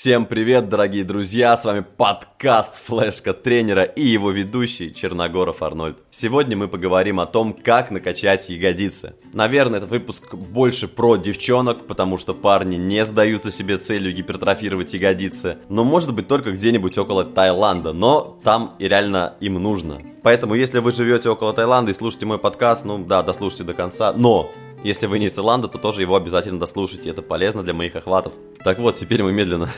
Всем 0.00 0.24
привет, 0.24 0.70
дорогие 0.70 1.04
друзья! 1.04 1.54
С 1.54 1.66
вами 1.66 1.84
подкаст 1.94 2.82
Флешка 2.86 3.34
тренера 3.34 3.82
и 3.82 4.00
его 4.00 4.30
ведущий 4.30 4.94
Черногоров 4.94 5.62
Арнольд. 5.62 5.98
Сегодня 6.10 6.56
мы 6.56 6.68
поговорим 6.68 7.20
о 7.20 7.26
том, 7.26 7.52
как 7.52 7.90
накачать 7.90 8.48
ягодицы. 8.48 9.12
Наверное, 9.34 9.76
этот 9.76 9.90
выпуск 9.90 10.34
больше 10.34 10.88
про 10.88 11.16
девчонок, 11.16 11.86
потому 11.86 12.16
что 12.16 12.32
парни 12.32 12.76
не 12.76 13.04
сдаются 13.04 13.50
себе 13.50 13.76
целью 13.76 14.14
гипертрофировать 14.14 14.94
ягодицы. 14.94 15.58
Но 15.68 15.84
может 15.84 16.14
быть 16.14 16.28
только 16.28 16.52
где-нибудь 16.52 16.96
около 16.96 17.24
Таиланда, 17.24 17.92
но 17.92 18.40
там 18.42 18.76
и 18.78 18.88
реально 18.88 19.34
им 19.40 19.56
нужно. 19.56 20.00
Поэтому, 20.22 20.54
если 20.54 20.78
вы 20.78 20.92
живете 20.92 21.28
около 21.28 21.52
Таиланда 21.52 21.90
и 21.90 21.94
слушаете 21.94 22.24
мой 22.24 22.38
подкаст, 22.38 22.86
ну 22.86 22.96
да, 23.04 23.22
дослушайте 23.22 23.64
до 23.64 23.74
конца. 23.74 24.14
Но 24.14 24.50
если 24.82 25.06
вы 25.06 25.18
не 25.18 25.26
из 25.26 25.34
Таиланда, 25.34 25.68
то 25.68 25.78
тоже 25.78 26.00
его 26.00 26.16
обязательно 26.16 26.58
дослушайте, 26.58 27.10
это 27.10 27.22
полезно 27.22 27.62
для 27.62 27.74
моих 27.74 27.96
охватов. 27.96 28.32
Так 28.64 28.78
вот, 28.78 28.96
теперь 28.96 29.22
мы 29.22 29.32
медленно, 29.32 29.68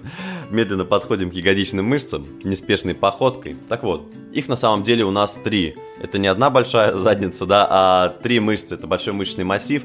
медленно 0.50 0.84
подходим 0.84 1.30
к 1.30 1.34
ягодичным 1.34 1.84
мышцам, 1.86 2.26
неспешной 2.42 2.94
походкой. 2.94 3.56
Так 3.68 3.82
вот, 3.82 4.08
их 4.32 4.48
на 4.48 4.56
самом 4.56 4.82
деле 4.82 5.04
у 5.04 5.10
нас 5.10 5.38
три. 5.44 5.76
Это 6.00 6.18
не 6.18 6.26
одна 6.26 6.50
большая 6.50 6.96
задница, 6.96 7.46
да, 7.46 7.66
а 7.70 8.08
три 8.22 8.40
мышцы. 8.40 8.74
Это 8.74 8.86
большой 8.86 9.12
мышечный 9.12 9.44
массив, 9.44 9.84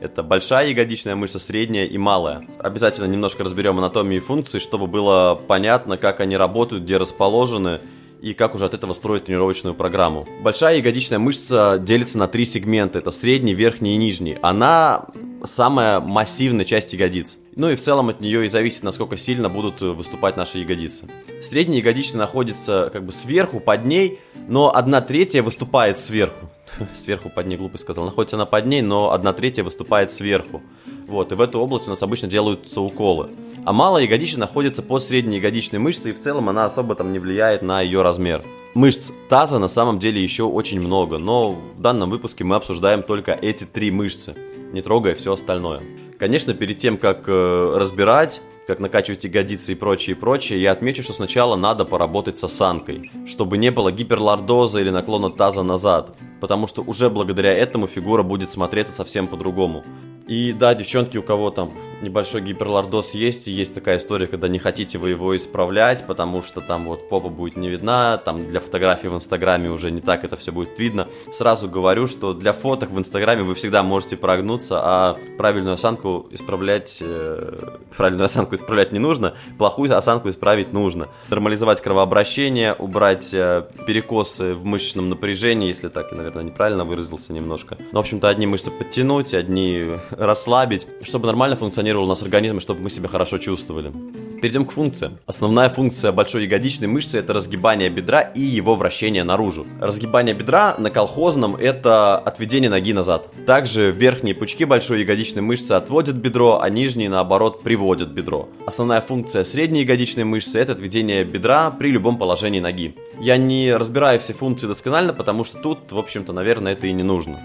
это 0.00 0.22
большая 0.22 0.68
ягодичная 0.68 1.14
мышца, 1.14 1.38
средняя 1.38 1.84
и 1.84 1.98
малая. 1.98 2.46
Обязательно 2.58 3.06
немножко 3.06 3.44
разберем 3.44 3.78
анатомию 3.78 4.20
и 4.20 4.24
функции, 4.24 4.58
чтобы 4.58 4.86
было 4.86 5.34
понятно, 5.34 5.98
как 5.98 6.20
они 6.20 6.36
работают, 6.36 6.84
где 6.84 6.96
расположены 6.96 7.80
и 8.20 8.34
как 8.34 8.54
уже 8.54 8.66
от 8.66 8.74
этого 8.74 8.92
строить 8.92 9.24
тренировочную 9.24 9.74
программу. 9.74 10.26
Большая 10.42 10.76
ягодичная 10.76 11.18
мышца 11.18 11.78
делится 11.78 12.18
на 12.18 12.28
три 12.28 12.44
сегмента. 12.44 12.98
Это 12.98 13.10
средний, 13.10 13.54
верхний 13.54 13.94
и 13.94 13.96
нижний. 13.96 14.36
Она 14.42 15.06
самая 15.44 16.00
массивная 16.00 16.64
часть 16.64 16.92
ягодиц. 16.92 17.38
Ну 17.56 17.70
и 17.70 17.76
в 17.76 17.80
целом 17.80 18.08
от 18.10 18.20
нее 18.20 18.44
и 18.44 18.48
зависит, 18.48 18.82
насколько 18.82 19.16
сильно 19.16 19.48
будут 19.48 19.80
выступать 19.80 20.36
наши 20.36 20.58
ягодицы. 20.58 21.08
Средняя 21.42 21.78
ягодичная 21.78 22.20
находится 22.20 22.90
как 22.92 23.04
бы 23.04 23.12
сверху, 23.12 23.60
под 23.60 23.84
ней, 23.84 24.20
но 24.48 24.74
одна 24.74 25.00
третья 25.00 25.42
выступает 25.42 26.00
сверху. 26.00 26.50
Сверху 26.94 27.30
под 27.30 27.46
ней, 27.46 27.56
глупо 27.56 27.78
сказал. 27.78 28.04
Находится 28.04 28.36
она 28.36 28.46
под 28.46 28.66
ней, 28.66 28.82
но 28.82 29.12
одна 29.12 29.32
третья 29.32 29.64
выступает 29.64 30.12
сверху. 30.12 30.62
Вот, 31.10 31.32
и 31.32 31.34
в 31.34 31.40
эту 31.40 31.58
область 31.58 31.88
у 31.88 31.90
нас 31.90 32.04
обычно 32.04 32.28
делаются 32.28 32.80
уколы. 32.80 33.30
А 33.64 33.72
малая 33.72 34.04
ягодичная 34.04 34.42
находится 34.42 34.80
под 34.80 35.02
средней 35.02 35.38
ягодичной 35.38 35.80
мышцей, 35.80 36.12
и 36.12 36.14
в 36.14 36.20
целом 36.20 36.48
она 36.48 36.66
особо 36.66 36.94
там 36.94 37.12
не 37.12 37.18
влияет 37.18 37.62
на 37.62 37.80
ее 37.80 38.02
размер. 38.02 38.44
Мышц 38.74 39.10
таза 39.28 39.58
на 39.58 39.66
самом 39.66 39.98
деле 39.98 40.22
еще 40.22 40.44
очень 40.44 40.80
много, 40.80 41.18
но 41.18 41.50
в 41.50 41.80
данном 41.80 42.10
выпуске 42.10 42.44
мы 42.44 42.54
обсуждаем 42.54 43.02
только 43.02 43.32
эти 43.32 43.64
три 43.64 43.90
мышцы, 43.90 44.36
не 44.72 44.82
трогая 44.82 45.16
все 45.16 45.32
остальное. 45.32 45.80
Конечно, 46.16 46.54
перед 46.54 46.78
тем, 46.78 46.96
как 46.96 47.28
э, 47.28 47.74
разбирать, 47.76 48.40
как 48.68 48.78
накачивать 48.78 49.24
ягодицы 49.24 49.72
и 49.72 49.74
прочее, 49.74 50.14
и 50.14 50.18
прочее, 50.18 50.62
я 50.62 50.70
отмечу, 50.70 51.02
что 51.02 51.12
сначала 51.12 51.56
надо 51.56 51.84
поработать 51.84 52.38
с 52.38 52.44
осанкой, 52.44 53.10
чтобы 53.26 53.58
не 53.58 53.72
было 53.72 53.90
гиперлордоза 53.90 54.80
или 54.80 54.90
наклона 54.90 55.30
таза 55.30 55.64
назад, 55.64 56.16
потому 56.40 56.68
что 56.68 56.82
уже 56.82 57.10
благодаря 57.10 57.52
этому 57.52 57.88
фигура 57.88 58.22
будет 58.22 58.52
смотреться 58.52 58.94
совсем 58.94 59.26
по-другому. 59.26 59.84
И 60.30 60.52
да, 60.52 60.74
девчонки, 60.74 61.18
у 61.18 61.24
кого 61.24 61.50
там 61.50 61.72
небольшой 62.02 62.40
гиперлордоз 62.40 63.14
есть, 63.14 63.48
и 63.48 63.52
есть 63.52 63.74
такая 63.74 63.98
история, 63.98 64.26
когда 64.26 64.48
не 64.48 64.58
хотите 64.58 64.98
вы 64.98 65.10
его 65.10 65.36
исправлять, 65.36 66.06
потому 66.06 66.42
что 66.42 66.60
там 66.60 66.86
вот 66.86 67.08
попа 67.08 67.28
будет 67.28 67.56
не 67.56 67.68
видна, 67.68 68.16
там 68.18 68.48
для 68.48 68.60
фотографий 68.60 69.08
в 69.08 69.14
Инстаграме 69.14 69.70
уже 69.70 69.90
не 69.90 70.00
так 70.00 70.24
это 70.24 70.36
все 70.36 70.52
будет 70.52 70.78
видно. 70.78 71.08
Сразу 71.34 71.68
говорю, 71.68 72.06
что 72.06 72.32
для 72.34 72.52
фоток 72.52 72.90
в 72.90 72.98
Инстаграме 72.98 73.42
вы 73.42 73.54
всегда 73.54 73.82
можете 73.82 74.16
прогнуться, 74.16 74.80
а 74.82 75.16
правильную 75.36 75.74
осанку 75.74 76.26
исправлять, 76.30 76.98
э, 77.00 77.76
правильную 77.96 78.26
осанку 78.26 78.54
исправлять 78.54 78.92
не 78.92 78.98
нужно, 78.98 79.34
плохую 79.58 79.96
осанку 79.96 80.28
исправить 80.28 80.72
нужно. 80.72 81.08
Нормализовать 81.28 81.80
кровообращение, 81.80 82.74
убрать 82.74 83.32
э, 83.34 83.64
перекосы 83.86 84.54
в 84.54 84.64
мышечном 84.64 85.08
напряжении, 85.08 85.68
если 85.68 85.88
так, 85.88 86.12
наверное, 86.12 86.44
неправильно 86.44 86.84
выразился 86.84 87.32
немножко. 87.32 87.76
Но, 87.92 88.00
в 88.00 88.02
общем-то, 88.02 88.28
одни 88.28 88.46
мышцы 88.46 88.70
подтянуть, 88.70 89.34
одни 89.34 89.90
расслабить, 90.10 90.86
чтобы 91.02 91.26
нормально 91.26 91.56
функционировать 91.56 91.89
у 91.98 92.06
нас 92.06 92.22
организм, 92.22 92.60
чтобы 92.60 92.80
мы 92.80 92.90
себя 92.90 93.08
хорошо 93.08 93.38
чувствовали. 93.38 93.92
Перейдем 94.40 94.64
к 94.64 94.72
функциям. 94.72 95.18
Основная 95.26 95.68
функция 95.68 96.12
большой 96.12 96.44
ягодичной 96.44 96.88
мышцы 96.88 97.18
это 97.18 97.34
разгибание 97.34 97.90
бедра 97.90 98.20
и 98.20 98.40
его 98.40 98.74
вращение 98.74 99.22
наружу. 99.22 99.66
Разгибание 99.80 100.34
бедра 100.34 100.76
на 100.78 100.90
колхозном 100.90 101.56
это 101.56 102.16
отведение 102.16 102.70
ноги 102.70 102.94
назад. 102.94 103.28
Также 103.44 103.90
верхние 103.90 104.34
пучки 104.34 104.64
большой 104.64 105.00
ягодичной 105.00 105.42
мышцы 105.42 105.72
отводят 105.72 106.16
бедро, 106.16 106.60
а 106.62 106.70
нижние 106.70 107.10
наоборот 107.10 107.62
приводят 107.62 108.08
бедро. 108.08 108.48
Основная 108.66 109.02
функция 109.02 109.44
средней 109.44 109.82
ягодичной 109.82 110.24
мышцы 110.24 110.58
это 110.58 110.72
отведение 110.72 111.24
бедра 111.24 111.70
при 111.70 111.90
любом 111.90 112.16
положении 112.16 112.60
ноги. 112.60 112.96
Я 113.20 113.36
не 113.36 113.76
разбираю 113.76 114.20
все 114.20 114.32
функции 114.32 114.66
досконально, 114.66 115.12
потому 115.12 115.44
что 115.44 115.58
тут, 115.58 115.92
в 115.92 115.98
общем-то, 115.98 116.32
наверное, 116.32 116.72
это 116.72 116.86
и 116.86 116.92
не 116.92 117.02
нужно. 117.02 117.38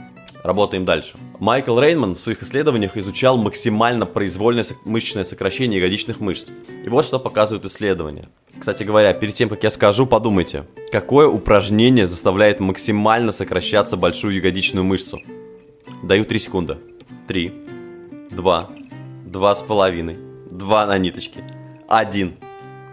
Работаем 0.45 0.85
дальше. 0.85 1.17
Майкл 1.39 1.79
Рейнман 1.79 2.13
в 2.13 2.19
своих 2.19 2.43
исследованиях 2.43 2.95
изучал 2.97 3.35
максимально 3.35 4.05
произвольное 4.05 4.63
мышечное 4.83 5.23
сокращение 5.23 5.79
ягодичных 5.79 6.19
мышц. 6.19 6.51
И 6.85 6.87
вот 6.87 7.03
что 7.03 7.17
показывают 7.17 7.65
исследования. 7.65 8.29
Кстати 8.59 8.83
говоря, 8.83 9.11
перед 9.15 9.33
тем, 9.33 9.49
как 9.49 9.63
я 9.63 9.71
скажу, 9.71 10.05
подумайте, 10.05 10.67
какое 10.91 11.27
упражнение 11.27 12.05
заставляет 12.05 12.59
максимально 12.59 13.31
сокращаться 13.31 13.97
большую 13.97 14.35
ягодичную 14.35 14.83
мышцу? 14.83 15.19
Даю 16.03 16.25
3 16.25 16.37
секунды. 16.37 16.77
3, 17.27 17.51
2, 18.29 18.69
2,5, 19.25 20.17
2 20.51 20.85
на 20.85 20.97
ниточке, 20.99 21.43
1. 21.87 22.35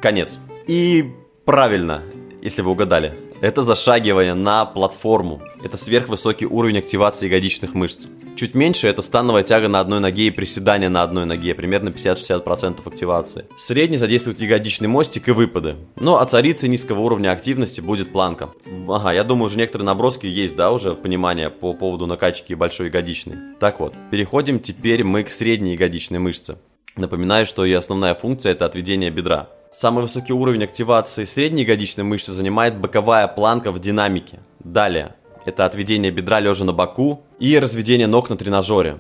Конец. 0.01 0.41
И 0.67 1.13
правильно, 1.45 2.03
если 2.41 2.63
вы 2.63 2.71
угадали. 2.71 3.13
Это 3.43 3.65
зашагивание 3.65 4.35
на 4.35 4.65
платформу. 4.65 5.43
Это 5.65 5.77
сверхвысокий 5.77 6.47
уровень 6.47 6.79
активации 6.79 7.27
ягодичных 7.27 7.75
мышц. 7.75 8.07
Чуть 8.37 8.55
меньше 8.55 8.87
это 8.87 9.03
становая 9.03 9.43
тяга 9.43 9.67
на 9.67 9.81
одной 9.81 9.99
ноге 9.99 10.29
и 10.29 10.31
приседание 10.31 10.89
на 10.89 11.03
одной 11.03 11.27
ноге, 11.27 11.53
примерно 11.57 11.89
50-60% 11.89 12.87
активации. 12.87 13.47
Средний 13.57 13.97
задействует 13.97 14.41
ягодичный 14.41 14.87
мостик 14.87 15.27
и 15.27 15.33
выпады. 15.33 15.75
Но 15.97 16.21
от 16.21 16.31
царицы 16.31 16.69
низкого 16.69 17.01
уровня 17.01 17.33
активности 17.33 17.81
будет 17.81 18.13
планка. 18.13 18.51
Ага, 18.89 19.13
я 19.13 19.25
думаю, 19.25 19.47
уже 19.47 19.59
некоторые 19.59 19.87
наброски 19.87 20.27
есть, 20.27 20.55
да, 20.55 20.71
уже 20.71 20.95
понимание 20.95 21.51
по 21.51 21.75
поводу 21.75 22.07
накачки 22.07 22.55
большой 22.55 22.87
ягодичной. 22.87 23.39
Так 23.59 23.81
вот, 23.81 23.93
переходим 24.13 24.61
теперь 24.61 25.03
мы 25.03 25.25
к 25.25 25.31
средней 25.31 25.73
ягодичной 25.73 26.21
мышце. 26.21 26.59
Напоминаю, 26.95 27.47
что 27.47 27.65
ее 27.65 27.79
основная 27.79 28.15
функция 28.15 28.53
это 28.53 28.67
отведение 28.67 29.11
бедра. 29.11 29.49
Самый 29.73 30.03
высокий 30.03 30.35
уровень 30.35 30.65
активации 30.65 31.25
средней 31.25 31.63
ягодичной 31.63 32.05
мышцы 32.05 32.35
занимает 32.35 32.79
боковая 32.79 33.27
планка 33.27 33.73
в 33.73 33.79
динамике. 33.79 34.41
Далее, 34.63 35.15
это 35.47 35.65
отведение 35.65 36.13
бедра 36.13 36.41
лежа 36.41 36.67
на 36.67 36.75
боку 36.75 37.25
и 37.39 37.59
разведение 37.59 38.07
ног 38.07 38.29
на 38.29 38.37
тренажере. 38.37 38.99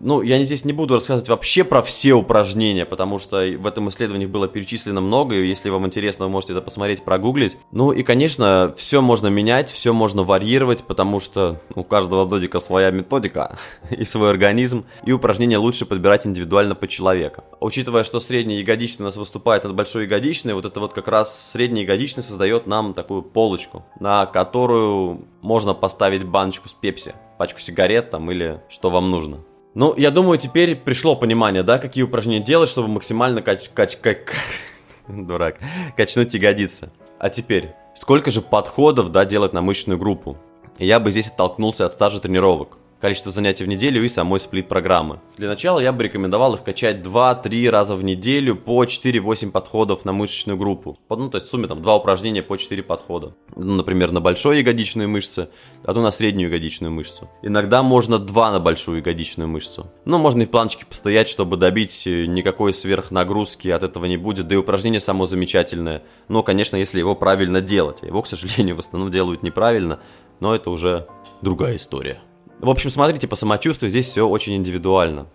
Ну, 0.00 0.22
я 0.22 0.42
здесь 0.42 0.64
не 0.64 0.72
буду 0.72 0.94
рассказывать 0.94 1.28
вообще 1.28 1.62
про 1.62 1.82
все 1.82 2.14
упражнения, 2.14 2.86
потому 2.86 3.18
что 3.18 3.36
в 3.58 3.66
этом 3.66 3.90
исследовании 3.90 4.24
было 4.24 4.48
перечислено 4.48 5.02
много, 5.02 5.34
и 5.34 5.46
если 5.46 5.68
вам 5.68 5.86
интересно, 5.86 6.24
вы 6.24 6.30
можете 6.30 6.54
это 6.54 6.62
посмотреть, 6.62 7.02
прогуглить. 7.02 7.58
Ну 7.70 7.92
и, 7.92 8.02
конечно, 8.02 8.74
все 8.78 9.02
можно 9.02 9.26
менять, 9.26 9.70
все 9.70 9.92
можно 9.92 10.22
варьировать, 10.22 10.84
потому 10.84 11.20
что 11.20 11.60
у 11.74 11.84
каждого 11.84 12.24
додика 12.24 12.60
своя 12.60 12.90
методика 12.90 13.58
и 13.90 14.04
свой 14.04 14.30
организм, 14.30 14.86
и 15.04 15.12
упражнения 15.12 15.58
лучше 15.58 15.84
подбирать 15.84 16.26
индивидуально 16.26 16.74
по 16.74 16.88
человеку. 16.88 17.44
Учитывая, 17.60 18.02
что 18.02 18.20
средний 18.20 18.60
ягодичный 18.60 19.04
у 19.04 19.06
нас 19.06 19.18
выступает 19.18 19.64
над 19.64 19.74
большой 19.74 20.04
ягодичной, 20.04 20.54
вот 20.54 20.64
это 20.64 20.80
вот 20.80 20.94
как 20.94 21.08
раз 21.08 21.50
средний 21.50 21.82
ягодичный 21.82 22.22
создает 22.22 22.66
нам 22.66 22.94
такую 22.94 23.20
полочку, 23.20 23.84
на 24.00 24.24
которую 24.24 25.26
можно 25.42 25.74
поставить 25.74 26.24
баночку 26.24 26.70
с 26.70 26.72
пепси, 26.72 27.14
пачку 27.36 27.60
сигарет 27.60 28.10
там 28.10 28.30
или 28.30 28.62
что 28.70 28.88
вам 28.88 29.10
нужно. 29.10 29.40
Ну, 29.74 29.94
я 29.96 30.10
думаю, 30.10 30.38
теперь 30.38 30.74
пришло 30.74 31.14
понимание, 31.14 31.62
да, 31.62 31.78
какие 31.78 32.02
упражнения 32.02 32.44
делать, 32.44 32.68
чтобы 32.68 32.88
максимально 32.88 33.40
кач... 33.40 33.68
кач... 33.68 33.96
как... 33.96 34.34
Дурак. 35.08 35.58
Качнуть 35.96 36.34
ягодицы. 36.34 36.90
А 37.18 37.30
теперь, 37.30 37.70
сколько 37.94 38.30
же 38.30 38.42
подходов, 38.42 39.12
да, 39.12 39.24
делать 39.24 39.52
на 39.52 39.62
мышечную 39.62 39.98
группу? 39.98 40.36
Я 40.78 40.98
бы 40.98 41.12
здесь 41.12 41.28
оттолкнулся 41.28 41.86
от 41.86 41.92
стажа 41.92 42.20
тренировок 42.20 42.79
количество 43.00 43.32
занятий 43.32 43.64
в 43.64 43.68
неделю 43.68 44.04
и 44.04 44.08
самой 44.08 44.40
сплит-программы. 44.40 45.20
Для 45.36 45.48
начала 45.48 45.80
я 45.80 45.92
бы 45.92 46.04
рекомендовал 46.04 46.54
их 46.54 46.62
качать 46.62 46.98
2-3 46.98 47.70
раза 47.70 47.96
в 47.96 48.04
неделю 48.04 48.56
по 48.56 48.84
4-8 48.84 49.50
подходов 49.50 50.04
на 50.04 50.12
мышечную 50.12 50.58
группу. 50.58 50.98
Ну, 51.08 51.30
то 51.30 51.36
есть 51.36 51.46
в 51.46 51.50
сумме 51.50 51.66
там 51.66 51.82
2 51.82 51.96
упражнения 51.96 52.42
по 52.42 52.56
4 52.56 52.82
подхода. 52.82 53.34
Ну, 53.56 53.74
например, 53.74 54.12
на 54.12 54.20
большой 54.20 54.58
ягодичную 54.58 55.08
мышцу, 55.08 55.48
а 55.84 55.94
то 55.94 56.02
на 56.02 56.10
среднюю 56.10 56.48
ягодичную 56.48 56.92
мышцу. 56.92 57.28
Иногда 57.42 57.82
можно 57.82 58.18
2 58.18 58.50
на 58.52 58.60
большую 58.60 58.98
ягодичную 58.98 59.48
мышцу. 59.48 59.90
Ну, 60.04 60.18
можно 60.18 60.42
и 60.42 60.46
в 60.46 60.50
планочке 60.50 60.84
постоять, 60.86 61.28
чтобы 61.28 61.56
добить 61.56 62.06
э, 62.06 62.26
никакой 62.26 62.72
сверхнагрузки 62.72 63.68
от 63.68 63.82
этого 63.82 64.04
не 64.04 64.16
будет. 64.16 64.48
Да 64.48 64.54
и 64.54 64.58
упражнение 64.58 65.00
само 65.00 65.26
замечательное. 65.26 66.02
Но, 66.28 66.42
конечно, 66.42 66.76
если 66.76 66.98
его 66.98 67.14
правильно 67.14 67.60
делать. 67.60 68.02
Его, 68.02 68.22
к 68.22 68.26
сожалению, 68.26 68.76
в 68.76 68.80
основном 68.80 69.10
делают 69.10 69.42
неправильно, 69.42 70.00
но 70.40 70.54
это 70.54 70.70
уже 70.70 71.06
другая 71.42 71.76
история. 71.76 72.20
В 72.60 72.68
общем, 72.68 72.90
смотрите 72.90 73.26
по 73.26 73.36
самочувствию, 73.36 73.88
здесь 73.88 74.06
все 74.06 74.28
очень 74.28 74.54
индивидуально. 74.54 75.28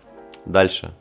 Дальше. 0.44 0.94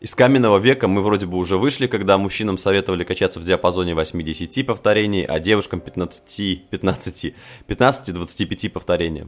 Из 0.00 0.14
каменного 0.14 0.58
века 0.58 0.86
мы 0.86 1.02
вроде 1.02 1.26
бы 1.26 1.36
уже 1.36 1.56
вышли, 1.56 1.88
когда 1.88 2.18
мужчинам 2.18 2.56
советовали 2.56 3.02
качаться 3.02 3.40
в 3.40 3.44
диапазоне 3.44 3.90
8-10 3.92 4.62
повторений, 4.62 5.24
а 5.24 5.40
девушкам 5.40 5.80
15, 5.80 6.70
15, 6.70 7.34
15-25 7.66 8.70
повторений. 8.70 9.24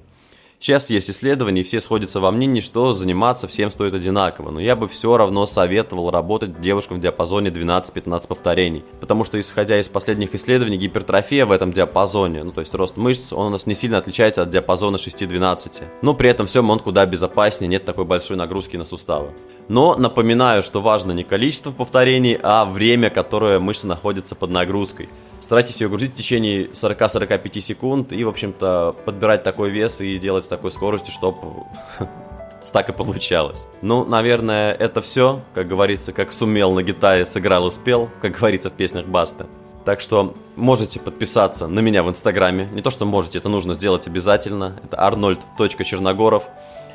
Сейчас 0.65 0.89
есть 0.89 1.11
исследования, 1.11 1.61
и 1.61 1.63
все 1.63 1.79
сходятся 1.79 2.21
во 2.21 2.31
мнении, 2.31 2.61
что 2.61 2.95
заниматься 2.95 3.47
всем 3.47 3.71
стоит 3.71 3.93
одинаково, 3.93 4.51
но 4.51 4.61
я 4.61 4.77
бы 4.77 4.89
все 4.89 5.15
равно 5.15 5.45
советовал 5.45 6.11
работать 6.11 6.59
девушкам 6.59 6.97
в 6.97 7.01
диапазоне 7.01 7.51
12-15 7.51 8.27
повторений, 8.27 8.83
потому 8.99 9.27
что 9.27 9.39
исходя 9.39 9.79
из 9.79 9.91
последних 9.91 10.35
исследований, 10.35 10.79
гипертрофия 10.79 11.45
в 11.45 11.53
этом 11.53 11.71
диапазоне, 11.75 12.45
ну 12.45 12.51
то 12.51 12.63
есть 12.63 12.75
рост 12.75 12.97
мышц, 12.97 13.31
он 13.35 13.49
у 13.49 13.51
нас 13.51 13.67
не 13.67 13.75
сильно 13.75 13.99
отличается 13.99 14.41
от 14.41 14.49
диапазона 14.49 14.97
6-12, 14.97 15.83
но 16.01 16.15
при 16.15 16.31
этом 16.31 16.47
всем 16.47 16.71
он 16.71 16.79
куда 16.79 17.05
безопаснее, 17.05 17.69
нет 17.69 17.85
такой 17.85 18.07
большой 18.07 18.39
нагрузки 18.39 18.79
на 18.79 18.87
суставы. 18.87 19.35
Но 19.69 19.97
напоминаю, 19.97 20.63
что 20.63 20.81
важно 20.81 21.13
не 21.13 21.25
количество 21.25 21.73
повторений, 21.73 22.39
а 22.43 22.65
время, 22.65 23.11
которое 23.11 23.59
мышца 23.59 23.87
находится 23.87 24.35
под 24.35 24.49
нагрузкой. 24.49 25.11
Старайтесь 25.45 25.79
ее 25.83 25.91
грузить 25.91 26.13
в 26.13 26.15
течение 26.15 26.69
40-45 26.69 27.61
секунд 27.61 28.13
и, 28.15 28.25
в 28.25 28.31
общем-то, 28.31 28.97
подбирать 29.05 29.45
такой 29.45 29.69
вес 29.69 30.01
и 30.01 30.17
делать 30.17 30.47
с 30.47 30.49
такой 30.49 30.71
скоростью, 30.71 31.13
чтобы 31.13 31.67
так 32.73 32.89
и 32.89 32.93
получалось. 32.93 33.67
Ну, 33.83 34.07
наверное, 34.07 34.73
это 34.73 35.03
все. 35.03 35.43
Как 35.53 35.69
говорится, 35.69 36.13
как 36.13 36.33
сумел 36.33 36.73
на 36.73 36.83
гитаре, 36.83 37.27
сыграл 37.27 37.67
и 37.67 37.71
спел, 37.71 38.09
как 38.23 38.39
говорится 38.39 38.71
в 38.71 38.73
песнях 38.73 39.05
Баста. 39.05 39.47
Так 39.85 40.01
что 40.01 40.33
можете 40.57 40.99
подписаться 40.99 41.67
на 41.67 41.81
меня 41.81 42.03
в 42.03 42.09
Инстаграме. 42.09 42.67
Не 42.73 42.81
то, 42.81 42.89
что 42.89 43.05
можете, 43.05 43.37
это 43.37 43.51
нужно 43.51 43.75
сделать 43.75 44.07
обязательно. 44.07 44.81
Это 44.83 44.97
arnold.черногоров. 44.97 46.45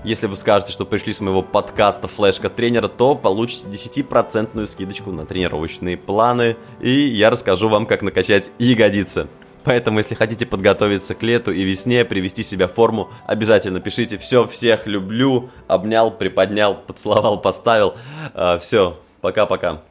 Если 0.04 0.28
вы 0.28 0.38
скажете, 0.38 0.72
что 0.72 0.86
пришли 0.86 1.12
с 1.12 1.20
моего 1.20 1.42
подкаста 1.42 2.08
«Флешка 2.08 2.50
тренера», 2.50 2.88
то 2.88 3.16
получите 3.16 3.68
10% 3.68 4.66
скидочку 4.66 5.12
на 5.12 5.26
тренировочные 5.26 5.98
планы, 5.98 6.56
и 6.80 6.90
я 6.90 7.30
расскажу 7.30 7.68
вам, 7.68 7.86
как 7.86 8.02
накачать 8.02 8.50
ягодицы. 8.60 9.28
Поэтому, 9.66 10.00
если 10.00 10.16
хотите 10.16 10.46
подготовиться 10.46 11.16
к 11.16 11.22
лету 11.22 11.52
и 11.52 11.64
весне, 11.64 12.06
привести 12.06 12.44
себя 12.44 12.70
в 12.70 12.74
форму, 12.74 13.10
обязательно 13.28 13.82
пишите 13.82 14.18
«Все, 14.18 14.48
всех 14.48 14.88
люблю», 14.88 15.50
обнял, 15.68 16.12
приподнял, 16.12 16.76
поцеловал, 16.76 17.42
поставил. 17.42 17.96
А, 18.34 18.58
Все, 18.58 18.98
пока-пока. 19.20 19.82